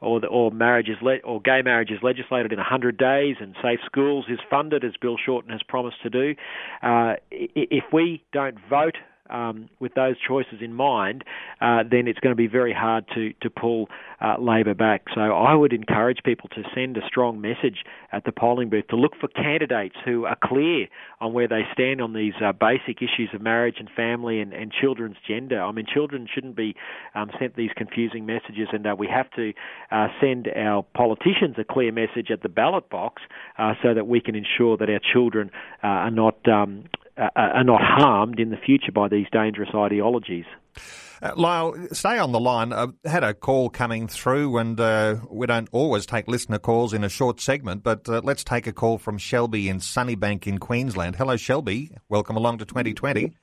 or, 0.01 0.19
the, 0.19 0.27
or 0.27 0.51
marriage 0.51 0.89
is 0.89 0.97
le- 1.01 1.19
or 1.23 1.39
gay 1.41 1.61
marriage 1.63 1.91
is 1.91 1.99
legislated 2.01 2.51
in 2.51 2.57
100 2.57 2.97
days 2.97 3.35
and 3.39 3.55
safe 3.61 3.79
schools 3.85 4.25
is 4.29 4.39
funded 4.49 4.83
as 4.83 4.93
Bill 4.99 5.15
Shorten 5.23 5.51
has 5.51 5.61
promised 5.67 6.01
to 6.03 6.09
do. 6.09 6.35
Uh, 6.81 7.13
if 7.29 7.83
we 7.93 8.23
don't 8.33 8.57
vote 8.69 8.95
um, 9.31 9.69
with 9.79 9.93
those 9.93 10.15
choices 10.25 10.59
in 10.61 10.73
mind, 10.73 11.23
uh, 11.61 11.83
then 11.89 12.07
it's 12.07 12.19
going 12.19 12.31
to 12.31 12.37
be 12.37 12.47
very 12.47 12.73
hard 12.73 13.05
to, 13.15 13.33
to 13.41 13.49
pull 13.49 13.87
uh, 14.19 14.35
Labor 14.39 14.73
back. 14.73 15.05
So 15.15 15.21
I 15.21 15.55
would 15.55 15.73
encourage 15.73 16.19
people 16.23 16.49
to 16.49 16.63
send 16.75 16.97
a 16.97 17.01
strong 17.07 17.41
message 17.41 17.83
at 18.11 18.25
the 18.25 18.31
polling 18.31 18.69
booth 18.69 18.87
to 18.89 18.95
look 18.95 19.13
for 19.19 19.27
candidates 19.27 19.95
who 20.05 20.25
are 20.25 20.37
clear 20.43 20.87
on 21.19 21.33
where 21.33 21.47
they 21.47 21.61
stand 21.73 22.01
on 22.01 22.13
these 22.13 22.33
uh, 22.43 22.51
basic 22.51 22.97
issues 23.01 23.29
of 23.33 23.41
marriage 23.41 23.75
and 23.79 23.89
family 23.95 24.39
and, 24.39 24.53
and 24.53 24.71
children's 24.71 25.17
gender. 25.27 25.61
I 25.61 25.71
mean, 25.71 25.85
children 25.91 26.27
shouldn't 26.31 26.55
be 26.55 26.75
um, 27.15 27.31
sent 27.39 27.55
these 27.55 27.71
confusing 27.75 28.25
messages, 28.25 28.67
and 28.71 28.85
uh, 28.85 28.95
we 28.97 29.07
have 29.07 29.29
to 29.31 29.53
uh, 29.91 30.07
send 30.19 30.49
our 30.55 30.83
politicians 30.93 31.55
a 31.57 31.63
clear 31.63 31.91
message 31.91 32.29
at 32.31 32.43
the 32.43 32.49
ballot 32.49 32.89
box 32.89 33.21
uh, 33.57 33.73
so 33.81 33.93
that 33.93 34.07
we 34.07 34.21
can 34.21 34.35
ensure 34.35 34.77
that 34.77 34.89
our 34.89 34.99
children 35.13 35.51
are 35.83 36.11
not 36.11 36.35
um, 36.47 36.83
uh, 37.21 37.29
are 37.35 37.63
not 37.63 37.81
harmed 37.81 38.39
in 38.39 38.49
the 38.49 38.57
future 38.57 38.91
by 38.91 39.07
these 39.07 39.27
dangerous 39.31 39.69
ideologies. 39.75 40.45
Uh, 41.21 41.33
Lyle, 41.35 41.75
stay 41.91 42.17
on 42.17 42.31
the 42.31 42.39
line. 42.39 42.73
I 42.73 42.87
had 43.05 43.23
a 43.23 43.35
call 43.35 43.69
coming 43.69 44.07
through, 44.07 44.57
and 44.57 44.79
uh, 44.79 45.17
we 45.29 45.45
don't 45.45 45.69
always 45.71 46.07
take 46.07 46.27
listener 46.27 46.57
calls 46.57 46.93
in 46.93 47.03
a 47.03 47.09
short 47.09 47.39
segment, 47.39 47.83
but 47.83 48.09
uh, 48.09 48.21
let's 48.23 48.43
take 48.43 48.65
a 48.65 48.73
call 48.73 48.97
from 48.97 49.19
Shelby 49.19 49.69
in 49.69 49.77
Sunnybank 49.77 50.47
in 50.47 50.57
Queensland. 50.57 51.17
Hello, 51.17 51.37
Shelby. 51.37 51.91
Welcome 52.09 52.37
along 52.37 52.57
to 52.57 52.65
2020. 52.65 53.35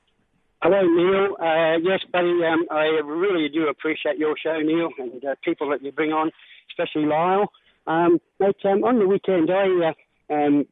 Hello, 0.61 0.81
Neil. 0.81 1.37
Uh, 1.39 1.77
yes, 1.81 2.01
buddy, 2.11 2.43
um, 2.43 2.65
I 2.69 2.99
really 3.05 3.47
do 3.47 3.69
appreciate 3.69 4.17
your 4.17 4.35
show, 4.37 4.59
Neil, 4.59 4.89
and 4.97 5.23
uh, 5.23 5.35
people 5.41 5.69
that 5.69 5.81
you 5.81 5.93
bring 5.93 6.11
on, 6.11 6.31
especially 6.69 7.07
Lyle. 7.07 7.47
Um, 7.87 8.19
mate, 8.41 8.57
um, 8.65 8.83
on 8.83 8.99
the 8.99 9.07
weekend, 9.07 9.49
I 9.49 9.87
uh, 9.87 9.93
um, 10.29 10.65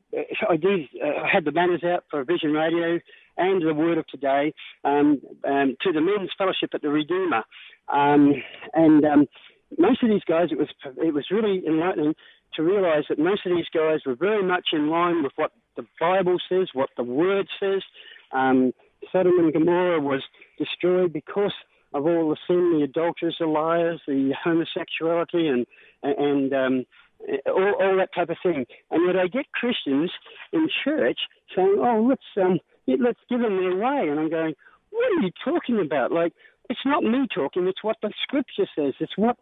I 0.49 0.57
did. 0.57 0.81
Uh, 1.03 1.23
I 1.23 1.29
had 1.31 1.45
the 1.45 1.51
banners 1.51 1.83
out 1.83 2.05
for 2.09 2.23
Vision 2.23 2.51
Radio 2.51 2.99
and 3.37 3.61
the 3.61 3.73
Word 3.73 3.97
of 3.97 4.07
Today 4.07 4.53
um, 4.83 5.21
um, 5.47 5.75
to 5.81 5.91
the 5.91 6.01
Men's 6.01 6.31
Fellowship 6.37 6.71
at 6.73 6.81
the 6.81 6.89
Redeemer, 6.89 7.43
um, 7.91 8.33
and 8.73 9.05
um, 9.05 9.27
most 9.77 10.03
of 10.03 10.09
these 10.09 10.23
guys, 10.27 10.49
it 10.51 10.57
was 10.57 10.69
it 10.97 11.13
was 11.13 11.25
really 11.31 11.63
enlightening 11.67 12.15
to 12.55 12.63
realise 12.63 13.05
that 13.09 13.19
most 13.19 13.45
of 13.45 13.55
these 13.55 13.67
guys 13.73 13.99
were 14.05 14.15
very 14.15 14.43
much 14.43 14.67
in 14.73 14.89
line 14.89 15.23
with 15.23 15.33
what 15.35 15.51
the 15.75 15.85
Bible 15.99 16.37
says, 16.49 16.69
what 16.73 16.89
the 16.97 17.03
Word 17.03 17.47
says. 17.59 17.81
Um, 18.31 18.73
Sodom 19.11 19.39
and 19.39 19.53
Gomorrah 19.53 20.01
was 20.01 20.23
destroyed 20.57 21.13
because 21.13 21.53
of 21.93 22.05
all 22.05 22.29
the 22.29 22.37
sin, 22.47 22.77
the 22.77 22.83
adulterers, 22.83 23.37
the 23.39 23.45
liars, 23.45 24.01
the 24.07 24.33
homosexuality, 24.43 25.47
and 25.47 25.65
and 26.03 26.53
um, 26.53 26.85
all, 27.45 27.75
all 27.79 27.97
that 27.97 28.09
type 28.13 28.29
of 28.29 28.37
thing. 28.41 28.65
And 28.91 29.07
yet 29.07 29.15
I 29.15 29.27
get 29.27 29.51
Christians 29.51 30.11
in 30.53 30.67
church 30.83 31.19
saying, 31.55 31.77
"Oh, 31.79 32.05
let's 32.07 32.21
um, 32.37 32.59
let's 32.87 33.19
give 33.29 33.41
them 33.41 33.57
their 33.57 33.75
way," 33.75 34.07
and 34.09 34.19
I'm 34.19 34.29
going, 34.29 34.53
"What 34.91 35.05
are 35.11 35.21
you 35.21 35.31
talking 35.43 35.79
about? 35.79 36.11
Like, 36.11 36.33
it's 36.69 36.85
not 36.85 37.03
me 37.03 37.27
talking; 37.33 37.67
it's 37.67 37.83
what 37.83 37.97
the 38.01 38.11
Scripture 38.23 38.67
says. 38.75 38.93
It's 38.99 39.17
what 39.17 39.37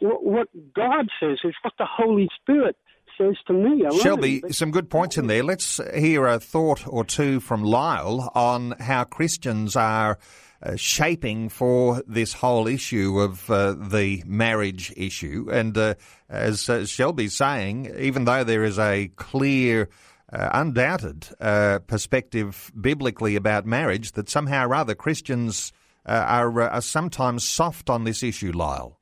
what, 0.00 0.24
what 0.24 0.48
God 0.74 1.08
says. 1.20 1.38
It's 1.44 1.58
what 1.62 1.74
the 1.78 1.88
Holy 1.88 2.28
Spirit." 2.40 2.76
says 3.18 3.36
to 3.46 3.52
me. 3.52 3.84
Shelby, 4.00 4.40
some 4.50 4.70
good 4.70 4.88
points 4.88 5.18
in 5.18 5.26
there. 5.26 5.42
Let's 5.42 5.80
hear 5.94 6.26
a 6.26 6.38
thought 6.38 6.86
or 6.86 7.04
two 7.04 7.40
from 7.40 7.62
Lyle 7.62 8.30
on 8.34 8.76
how 8.78 9.04
Christians 9.04 9.76
are 9.76 10.16
uh, 10.62 10.76
shaping 10.76 11.48
for 11.48 12.02
this 12.06 12.32
whole 12.32 12.66
issue 12.66 13.18
of 13.18 13.50
uh, 13.50 13.72
the 13.72 14.22
marriage 14.26 14.92
issue. 14.96 15.48
And 15.50 15.76
uh, 15.76 15.94
as 16.28 16.68
uh, 16.68 16.86
Shelby's 16.86 17.36
saying, 17.36 17.92
even 17.98 18.24
though 18.24 18.44
there 18.44 18.64
is 18.64 18.78
a 18.78 19.08
clear, 19.16 19.88
uh, 20.32 20.50
undoubted 20.52 21.28
uh, 21.40 21.78
perspective 21.86 22.70
biblically 22.78 23.36
about 23.36 23.66
marriage, 23.66 24.12
that 24.12 24.28
somehow 24.28 24.66
or 24.66 24.74
other 24.74 24.94
Christians 24.94 25.72
are, 26.06 26.62
are 26.62 26.80
sometimes 26.80 27.46
soft 27.46 27.88
on 27.88 28.04
this 28.04 28.22
issue, 28.22 28.52
Lyle. 28.52 28.98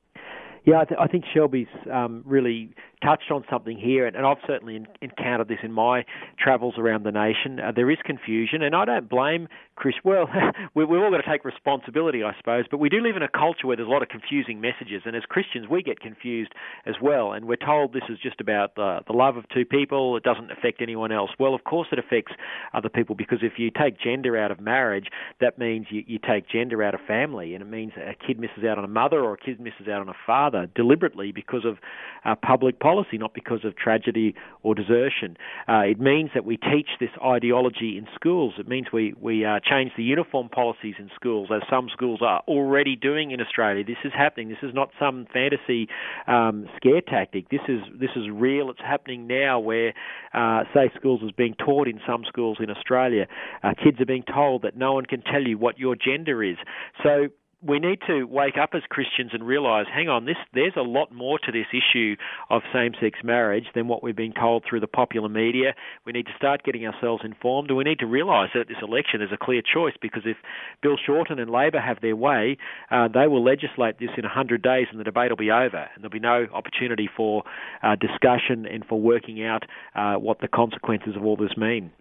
Yeah, 0.65 0.81
I, 0.81 0.85
th- 0.85 0.99
I 0.99 1.07
think 1.07 1.23
Shelby's 1.33 1.67
um, 1.91 2.21
really 2.25 2.75
touched 3.03 3.31
on 3.31 3.43
something 3.49 3.77
here, 3.77 4.05
and, 4.05 4.15
and 4.15 4.25
I've 4.25 4.37
certainly 4.45 4.75
in, 4.75 4.87
encountered 5.01 5.47
this 5.47 5.59
in 5.63 5.71
my 5.71 6.03
travels 6.37 6.75
around 6.77 7.03
the 7.05 7.11
nation. 7.11 7.59
Uh, 7.59 7.71
there 7.71 7.89
is 7.89 7.97
confusion, 8.03 8.61
and 8.61 8.75
I 8.75 8.85
don't 8.85 9.09
blame 9.09 9.47
Chris. 9.75 9.95
Well, 10.03 10.27
we, 10.75 10.85
we've 10.85 10.99
all 10.99 11.11
got 11.11 11.17
to 11.17 11.29
take 11.29 11.45
responsibility, 11.45 12.23
I 12.23 12.35
suppose, 12.37 12.65
but 12.69 12.79
we 12.79 12.89
do 12.89 12.99
live 12.99 13.15
in 13.15 13.23
a 13.23 13.29
culture 13.29 13.67
where 13.67 13.77
there's 13.77 13.87
a 13.87 13.91
lot 13.91 14.03
of 14.03 14.09
confusing 14.09 14.59
messages, 14.59 15.03
and 15.05 15.15
as 15.15 15.23
Christians, 15.23 15.67
we 15.69 15.81
get 15.81 15.99
confused 15.99 16.51
as 16.85 16.95
well, 17.01 17.31
and 17.31 17.45
we're 17.45 17.55
told 17.55 17.93
this 17.93 18.03
is 18.09 18.17
just 18.21 18.41
about 18.41 18.75
the, 18.75 18.99
the 19.07 19.13
love 19.13 19.37
of 19.37 19.47
two 19.49 19.65
people, 19.65 20.17
it 20.17 20.23
doesn't 20.23 20.51
affect 20.51 20.81
anyone 20.81 21.11
else. 21.11 21.31
Well, 21.39 21.55
of 21.55 21.63
course, 21.63 21.87
it 21.91 21.99
affects 21.99 22.33
other 22.73 22.89
people 22.89 23.15
because 23.15 23.39
if 23.41 23.53
you 23.57 23.71
take 23.71 23.99
gender 23.99 24.37
out 24.37 24.51
of 24.51 24.59
marriage, 24.59 25.07
that 25.39 25.57
means 25.57 25.87
you, 25.89 26.03
you 26.05 26.19
take 26.19 26.49
gender 26.49 26.83
out 26.83 26.93
of 26.93 27.01
family, 27.07 27.53
and 27.53 27.61
it 27.61 27.67
means 27.69 27.93
a 27.95 28.15
kid 28.25 28.39
misses 28.39 28.65
out 28.69 28.77
on 28.77 28.83
a 28.83 28.89
mother 28.89 29.21
or 29.21 29.33
a 29.33 29.37
kid 29.37 29.59
misses 29.59 29.87
out 29.87 30.01
on 30.01 30.09
a 30.09 30.17
father 30.25 30.67
deliberately 30.75 31.31
because 31.31 31.63
of 31.63 31.77
uh, 32.25 32.35
public 32.35 32.79
policy 32.79 32.88
policy, 32.89 33.17
not 33.17 33.33
because 33.33 33.63
of 33.63 33.75
tragedy 33.75 34.29
or 34.63 34.73
desertion. 34.73 35.37
Uh, 35.67 35.83
it 35.93 35.99
means 35.99 36.29
that 36.33 36.45
we 36.45 36.57
teach 36.57 36.89
this 36.99 37.13
ideology 37.23 37.91
in 37.99 38.07
schools. 38.15 38.53
It 38.57 38.67
means 38.67 38.87
we, 38.91 39.13
we 39.19 39.45
uh, 39.45 39.59
change 39.71 39.91
the 39.95 40.03
uniform 40.03 40.49
policies 40.49 40.95
in 40.97 41.09
schools, 41.15 41.49
as 41.53 41.61
some 41.69 41.87
schools 41.93 42.19
are 42.21 42.41
already 42.47 42.95
doing 42.95 43.31
in 43.31 43.39
Australia. 43.41 43.83
This 43.83 44.03
is 44.03 44.11
happening. 44.17 44.49
This 44.49 44.63
is 44.63 44.73
not 44.73 44.89
some 44.99 45.27
fantasy 45.31 45.87
um, 46.27 46.67
scare 46.77 47.01
tactic. 47.01 47.49
This 47.49 47.65
is 47.67 47.81
this 47.99 48.09
is 48.15 48.25
real. 48.31 48.69
It's 48.71 48.79
happening 48.81 49.27
now, 49.27 49.59
where 49.59 49.93
uh, 50.33 50.63
safe 50.73 50.91
schools 50.97 51.21
is 51.23 51.31
being 51.31 51.55
taught 51.55 51.87
in 51.87 51.99
some 52.07 52.23
schools 52.27 52.57
in 52.59 52.69
Australia. 52.69 53.27
Uh, 53.63 53.73
kids 53.83 53.99
are 54.01 54.05
being 54.05 54.23
told 54.23 54.63
that 54.63 54.75
no 54.75 54.93
one 54.93 55.05
can 55.05 55.21
tell 55.21 55.43
you 55.43 55.57
what 55.57 55.77
your 55.77 55.95
gender 55.95 56.43
is. 56.43 56.57
So 57.03 57.27
we 57.61 57.77
need 57.79 57.99
to 58.07 58.23
wake 58.23 58.55
up 58.57 58.69
as 58.73 58.83
Christians 58.89 59.31
and 59.33 59.45
realise, 59.45 59.85
hang 59.93 60.07
on, 60.07 60.25
this 60.25 60.37
there's 60.53 60.73
a 60.77 60.81
lot 60.81 61.11
more 61.11 61.37
to 61.39 61.51
this 61.51 61.65
issue 61.73 62.15
of 62.49 62.61
same-sex 62.73 63.19
marriage 63.23 63.65
than 63.75 63.87
what 63.89 64.01
we've 64.01 64.15
been 64.15 64.33
told 64.33 64.63
through 64.67 64.79
the 64.79 64.87
popular 64.87 65.27
media. 65.27 65.73
We 66.05 66.13
need 66.13 66.25
to 66.27 66.31
start 66.37 66.63
getting 66.63 66.85
ourselves 66.85 67.23
informed, 67.25 67.69
and 67.69 67.77
we 67.77 67.83
need 67.83 67.99
to 67.99 68.05
realise 68.05 68.51
that 68.55 68.69
this 68.69 68.77
election 68.81 69.21
is 69.21 69.29
a 69.33 69.37
clear 69.37 69.61
choice 69.61 69.93
because 70.01 70.23
if 70.25 70.37
Bill 70.81 70.95
Shorten 71.05 71.37
and 71.37 71.51
Labor 71.51 71.81
have 71.81 71.99
their 72.01 72.15
way, 72.15 72.57
uh, 72.91 73.09
they 73.09 73.27
will 73.27 73.43
legislate 73.43 73.99
this 73.99 74.11
in 74.15 74.23
100 74.23 74.61
days, 74.61 74.87
and 74.89 74.99
the 74.99 75.03
debate 75.03 75.29
will 75.29 75.37
be 75.37 75.51
over, 75.51 75.89
and 75.93 76.03
there'll 76.03 76.09
be 76.09 76.19
no 76.19 76.47
opportunity 76.53 77.09
for 77.15 77.43
uh, 77.83 77.95
discussion 77.95 78.65
and 78.65 78.85
for 78.85 78.99
working 79.01 79.43
out 79.43 79.63
uh, 79.95 80.15
what 80.15 80.39
the 80.39 80.47
consequences 80.47 81.15
of 81.17 81.25
all 81.25 81.35
this 81.35 81.57
mean. 81.57 81.91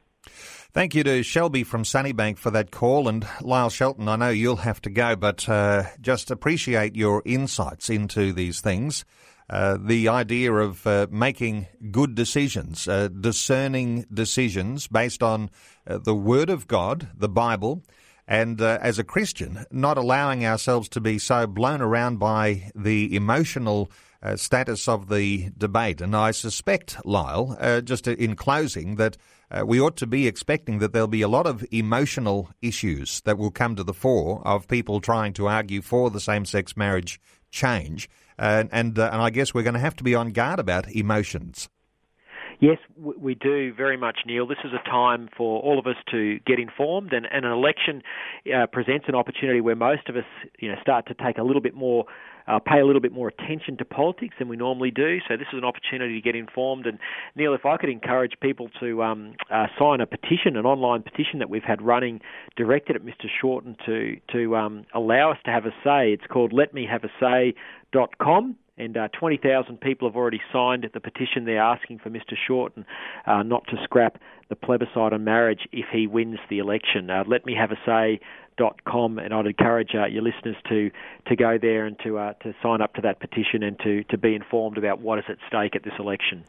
Thank 0.72 0.94
you 0.94 1.02
to 1.04 1.22
Shelby 1.22 1.64
from 1.64 1.82
Sunnybank 1.82 2.36
for 2.38 2.50
that 2.50 2.70
call. 2.70 3.08
And 3.08 3.26
Lyle 3.40 3.70
Shelton, 3.70 4.06
I 4.06 4.16
know 4.16 4.28
you'll 4.28 4.56
have 4.56 4.82
to 4.82 4.90
go, 4.90 5.16
but 5.16 5.48
uh, 5.48 5.84
just 6.00 6.30
appreciate 6.30 6.94
your 6.94 7.22
insights 7.24 7.88
into 7.88 8.32
these 8.34 8.60
things. 8.60 9.04
Uh, 9.48 9.78
the 9.80 10.08
idea 10.08 10.52
of 10.52 10.86
uh, 10.86 11.06
making 11.10 11.66
good 11.90 12.14
decisions, 12.14 12.86
uh, 12.86 13.08
discerning 13.08 14.04
decisions 14.12 14.86
based 14.86 15.22
on 15.22 15.48
uh, 15.86 15.96
the 15.96 16.14
Word 16.14 16.50
of 16.50 16.68
God, 16.68 17.08
the 17.16 17.30
Bible, 17.30 17.82
and 18.26 18.60
uh, 18.60 18.78
as 18.82 18.98
a 18.98 19.04
Christian, 19.04 19.64
not 19.70 19.96
allowing 19.96 20.44
ourselves 20.44 20.90
to 20.90 21.00
be 21.00 21.18
so 21.18 21.46
blown 21.46 21.80
around 21.80 22.18
by 22.18 22.70
the 22.74 23.16
emotional 23.16 23.90
uh, 24.22 24.36
status 24.36 24.88
of 24.88 25.08
the 25.08 25.50
debate. 25.56 26.00
And 26.00 26.14
I 26.14 26.30
suspect, 26.32 27.04
Lyle, 27.04 27.56
uh, 27.60 27.80
just 27.80 28.06
in 28.08 28.36
closing, 28.36 28.96
that 28.96 29.16
uh, 29.50 29.64
we 29.66 29.80
ought 29.80 29.96
to 29.96 30.06
be 30.06 30.26
expecting 30.26 30.78
that 30.78 30.92
there'll 30.92 31.08
be 31.08 31.22
a 31.22 31.28
lot 31.28 31.46
of 31.46 31.64
emotional 31.70 32.50
issues 32.60 33.20
that 33.22 33.38
will 33.38 33.50
come 33.50 33.76
to 33.76 33.84
the 33.84 33.94
fore 33.94 34.42
of 34.44 34.68
people 34.68 35.00
trying 35.00 35.32
to 35.34 35.46
argue 35.46 35.82
for 35.82 36.10
the 36.10 36.20
same-sex 36.20 36.76
marriage 36.76 37.20
change. 37.50 38.08
and, 38.38 38.68
and, 38.72 38.98
uh, 38.98 39.10
and 39.12 39.20
I 39.20 39.30
guess 39.30 39.52
we're 39.52 39.62
going 39.62 39.74
to 39.74 39.80
have 39.80 39.96
to 39.96 40.04
be 40.04 40.14
on 40.14 40.30
guard 40.30 40.58
about 40.58 40.90
emotions. 40.90 41.68
Yes, 42.60 42.78
we 42.96 43.36
do 43.36 43.72
very 43.72 43.96
much, 43.96 44.18
Neil. 44.26 44.44
This 44.44 44.58
is 44.64 44.72
a 44.72 44.90
time 44.90 45.28
for 45.36 45.60
all 45.62 45.78
of 45.78 45.86
us 45.86 45.94
to 46.10 46.40
get 46.44 46.58
informed, 46.58 47.12
and, 47.12 47.24
and 47.30 47.44
an 47.44 47.52
election 47.52 48.02
uh, 48.52 48.66
presents 48.66 49.04
an 49.06 49.14
opportunity 49.14 49.60
where 49.60 49.76
most 49.76 50.08
of 50.08 50.16
us, 50.16 50.24
you 50.58 50.68
know, 50.68 50.74
start 50.82 51.06
to 51.06 51.14
take 51.14 51.38
a 51.38 51.44
little 51.44 51.62
bit 51.62 51.74
more 51.74 52.06
uh, 52.48 52.58
pay 52.58 52.80
a 52.80 52.86
little 52.86 53.00
bit 53.00 53.12
more 53.12 53.28
attention 53.28 53.76
to 53.76 53.84
politics 53.84 54.34
than 54.38 54.48
we 54.48 54.56
normally 54.56 54.90
do. 54.90 55.18
So 55.28 55.36
this 55.36 55.46
is 55.52 55.58
an 55.58 55.64
opportunity 55.64 56.14
to 56.14 56.20
get 56.20 56.34
informed. 56.34 56.86
And 56.86 56.98
Neil, 57.36 57.54
if 57.54 57.64
I 57.66 57.76
could 57.76 57.90
encourage 57.90 58.32
people 58.40 58.68
to 58.80 59.02
um, 59.02 59.34
uh, 59.52 59.66
sign 59.78 60.00
a 60.00 60.06
petition, 60.06 60.56
an 60.56 60.66
online 60.66 61.02
petition 61.02 61.40
that 61.40 61.50
we've 61.50 61.62
had 61.62 61.82
running, 61.82 62.22
directed 62.56 62.96
at 62.96 63.02
Mr. 63.02 63.26
Shorten 63.40 63.76
to 63.86 64.16
to 64.32 64.56
um, 64.56 64.84
allow 64.94 65.32
us 65.32 65.38
to 65.44 65.50
have 65.50 65.66
a 65.66 65.72
say. 65.84 66.12
It's 66.12 66.26
called 66.26 66.52
LetMeHaveASay.com 66.52 68.56
and 68.78 68.96
uh, 68.96 69.08
20,000 69.18 69.80
people 69.80 70.08
have 70.08 70.16
already 70.16 70.40
signed 70.52 70.88
the 70.94 71.00
petition. 71.00 71.44
They're 71.44 71.60
asking 71.60 71.98
for 71.98 72.10
Mr. 72.10 72.34
Shorten 72.46 72.86
uh, 73.26 73.42
not 73.42 73.66
to 73.66 73.76
scrap 73.82 74.18
the 74.48 74.56
plebiscite 74.56 75.12
on 75.12 75.24
marriage 75.24 75.68
if 75.72 75.86
he 75.92 76.06
wins 76.06 76.38
the 76.48 76.58
election. 76.58 77.10
Uh, 77.10 77.24
let 77.26 77.44
me 77.44 77.54
have 77.54 77.72
a 77.72 77.78
say. 77.84 78.20
Dot 78.58 78.84
com, 78.84 79.18
and 79.18 79.32
I'd 79.32 79.46
encourage 79.46 79.90
uh, 79.94 80.06
your 80.06 80.22
listeners 80.22 80.56
to 80.68 80.90
to 81.28 81.36
go 81.36 81.56
there 81.60 81.86
and 81.86 81.96
to 82.04 82.18
uh, 82.18 82.32
to 82.42 82.52
sign 82.62 82.82
up 82.82 82.94
to 82.94 83.00
that 83.02 83.20
petition 83.20 83.62
and 83.62 83.78
to, 83.80 84.02
to 84.04 84.18
be 84.18 84.34
informed 84.34 84.78
about 84.78 85.00
what 85.00 85.18
is 85.20 85.24
at 85.28 85.36
stake 85.46 85.76
at 85.76 85.84
this 85.84 85.92
election. 85.98 86.44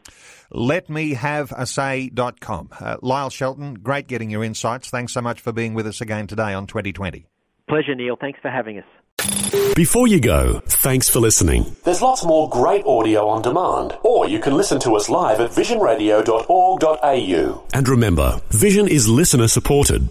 Let 0.50 0.90
me 0.90 1.14
have 1.14 1.52
a 1.56 1.66
say.com. 1.66 2.70
Uh, 2.78 2.96
Lyle 3.00 3.30
Shelton, 3.30 3.74
great 3.74 4.08
getting 4.08 4.28
your 4.28 4.42
insights. 4.42 4.90
Thanks 4.90 5.12
so 5.12 5.20
much 5.20 5.40
for 5.40 5.52
being 5.52 5.74
with 5.74 5.86
us 5.86 6.00
again 6.00 6.26
today 6.26 6.52
on 6.52 6.66
2020. 6.66 7.26
Pleasure, 7.68 7.94
Neil. 7.94 8.16
Thanks 8.20 8.40
for 8.42 8.50
having 8.50 8.78
us. 8.78 8.84
Before 9.76 10.08
you 10.08 10.20
go, 10.20 10.60
thanks 10.66 11.08
for 11.08 11.20
listening. 11.20 11.76
There's 11.84 12.02
lots 12.02 12.24
more 12.24 12.48
great 12.48 12.84
audio 12.84 13.28
on 13.28 13.42
demand, 13.42 13.96
or 14.02 14.28
you 14.28 14.40
can 14.40 14.56
listen 14.56 14.80
to 14.80 14.96
us 14.96 15.08
live 15.08 15.38
at 15.40 15.50
visionradio.org.au. 15.50 17.64
And 17.72 17.88
remember, 17.88 18.40
Vision 18.50 18.88
is 18.88 19.08
listener 19.08 19.46
supported. 19.46 20.10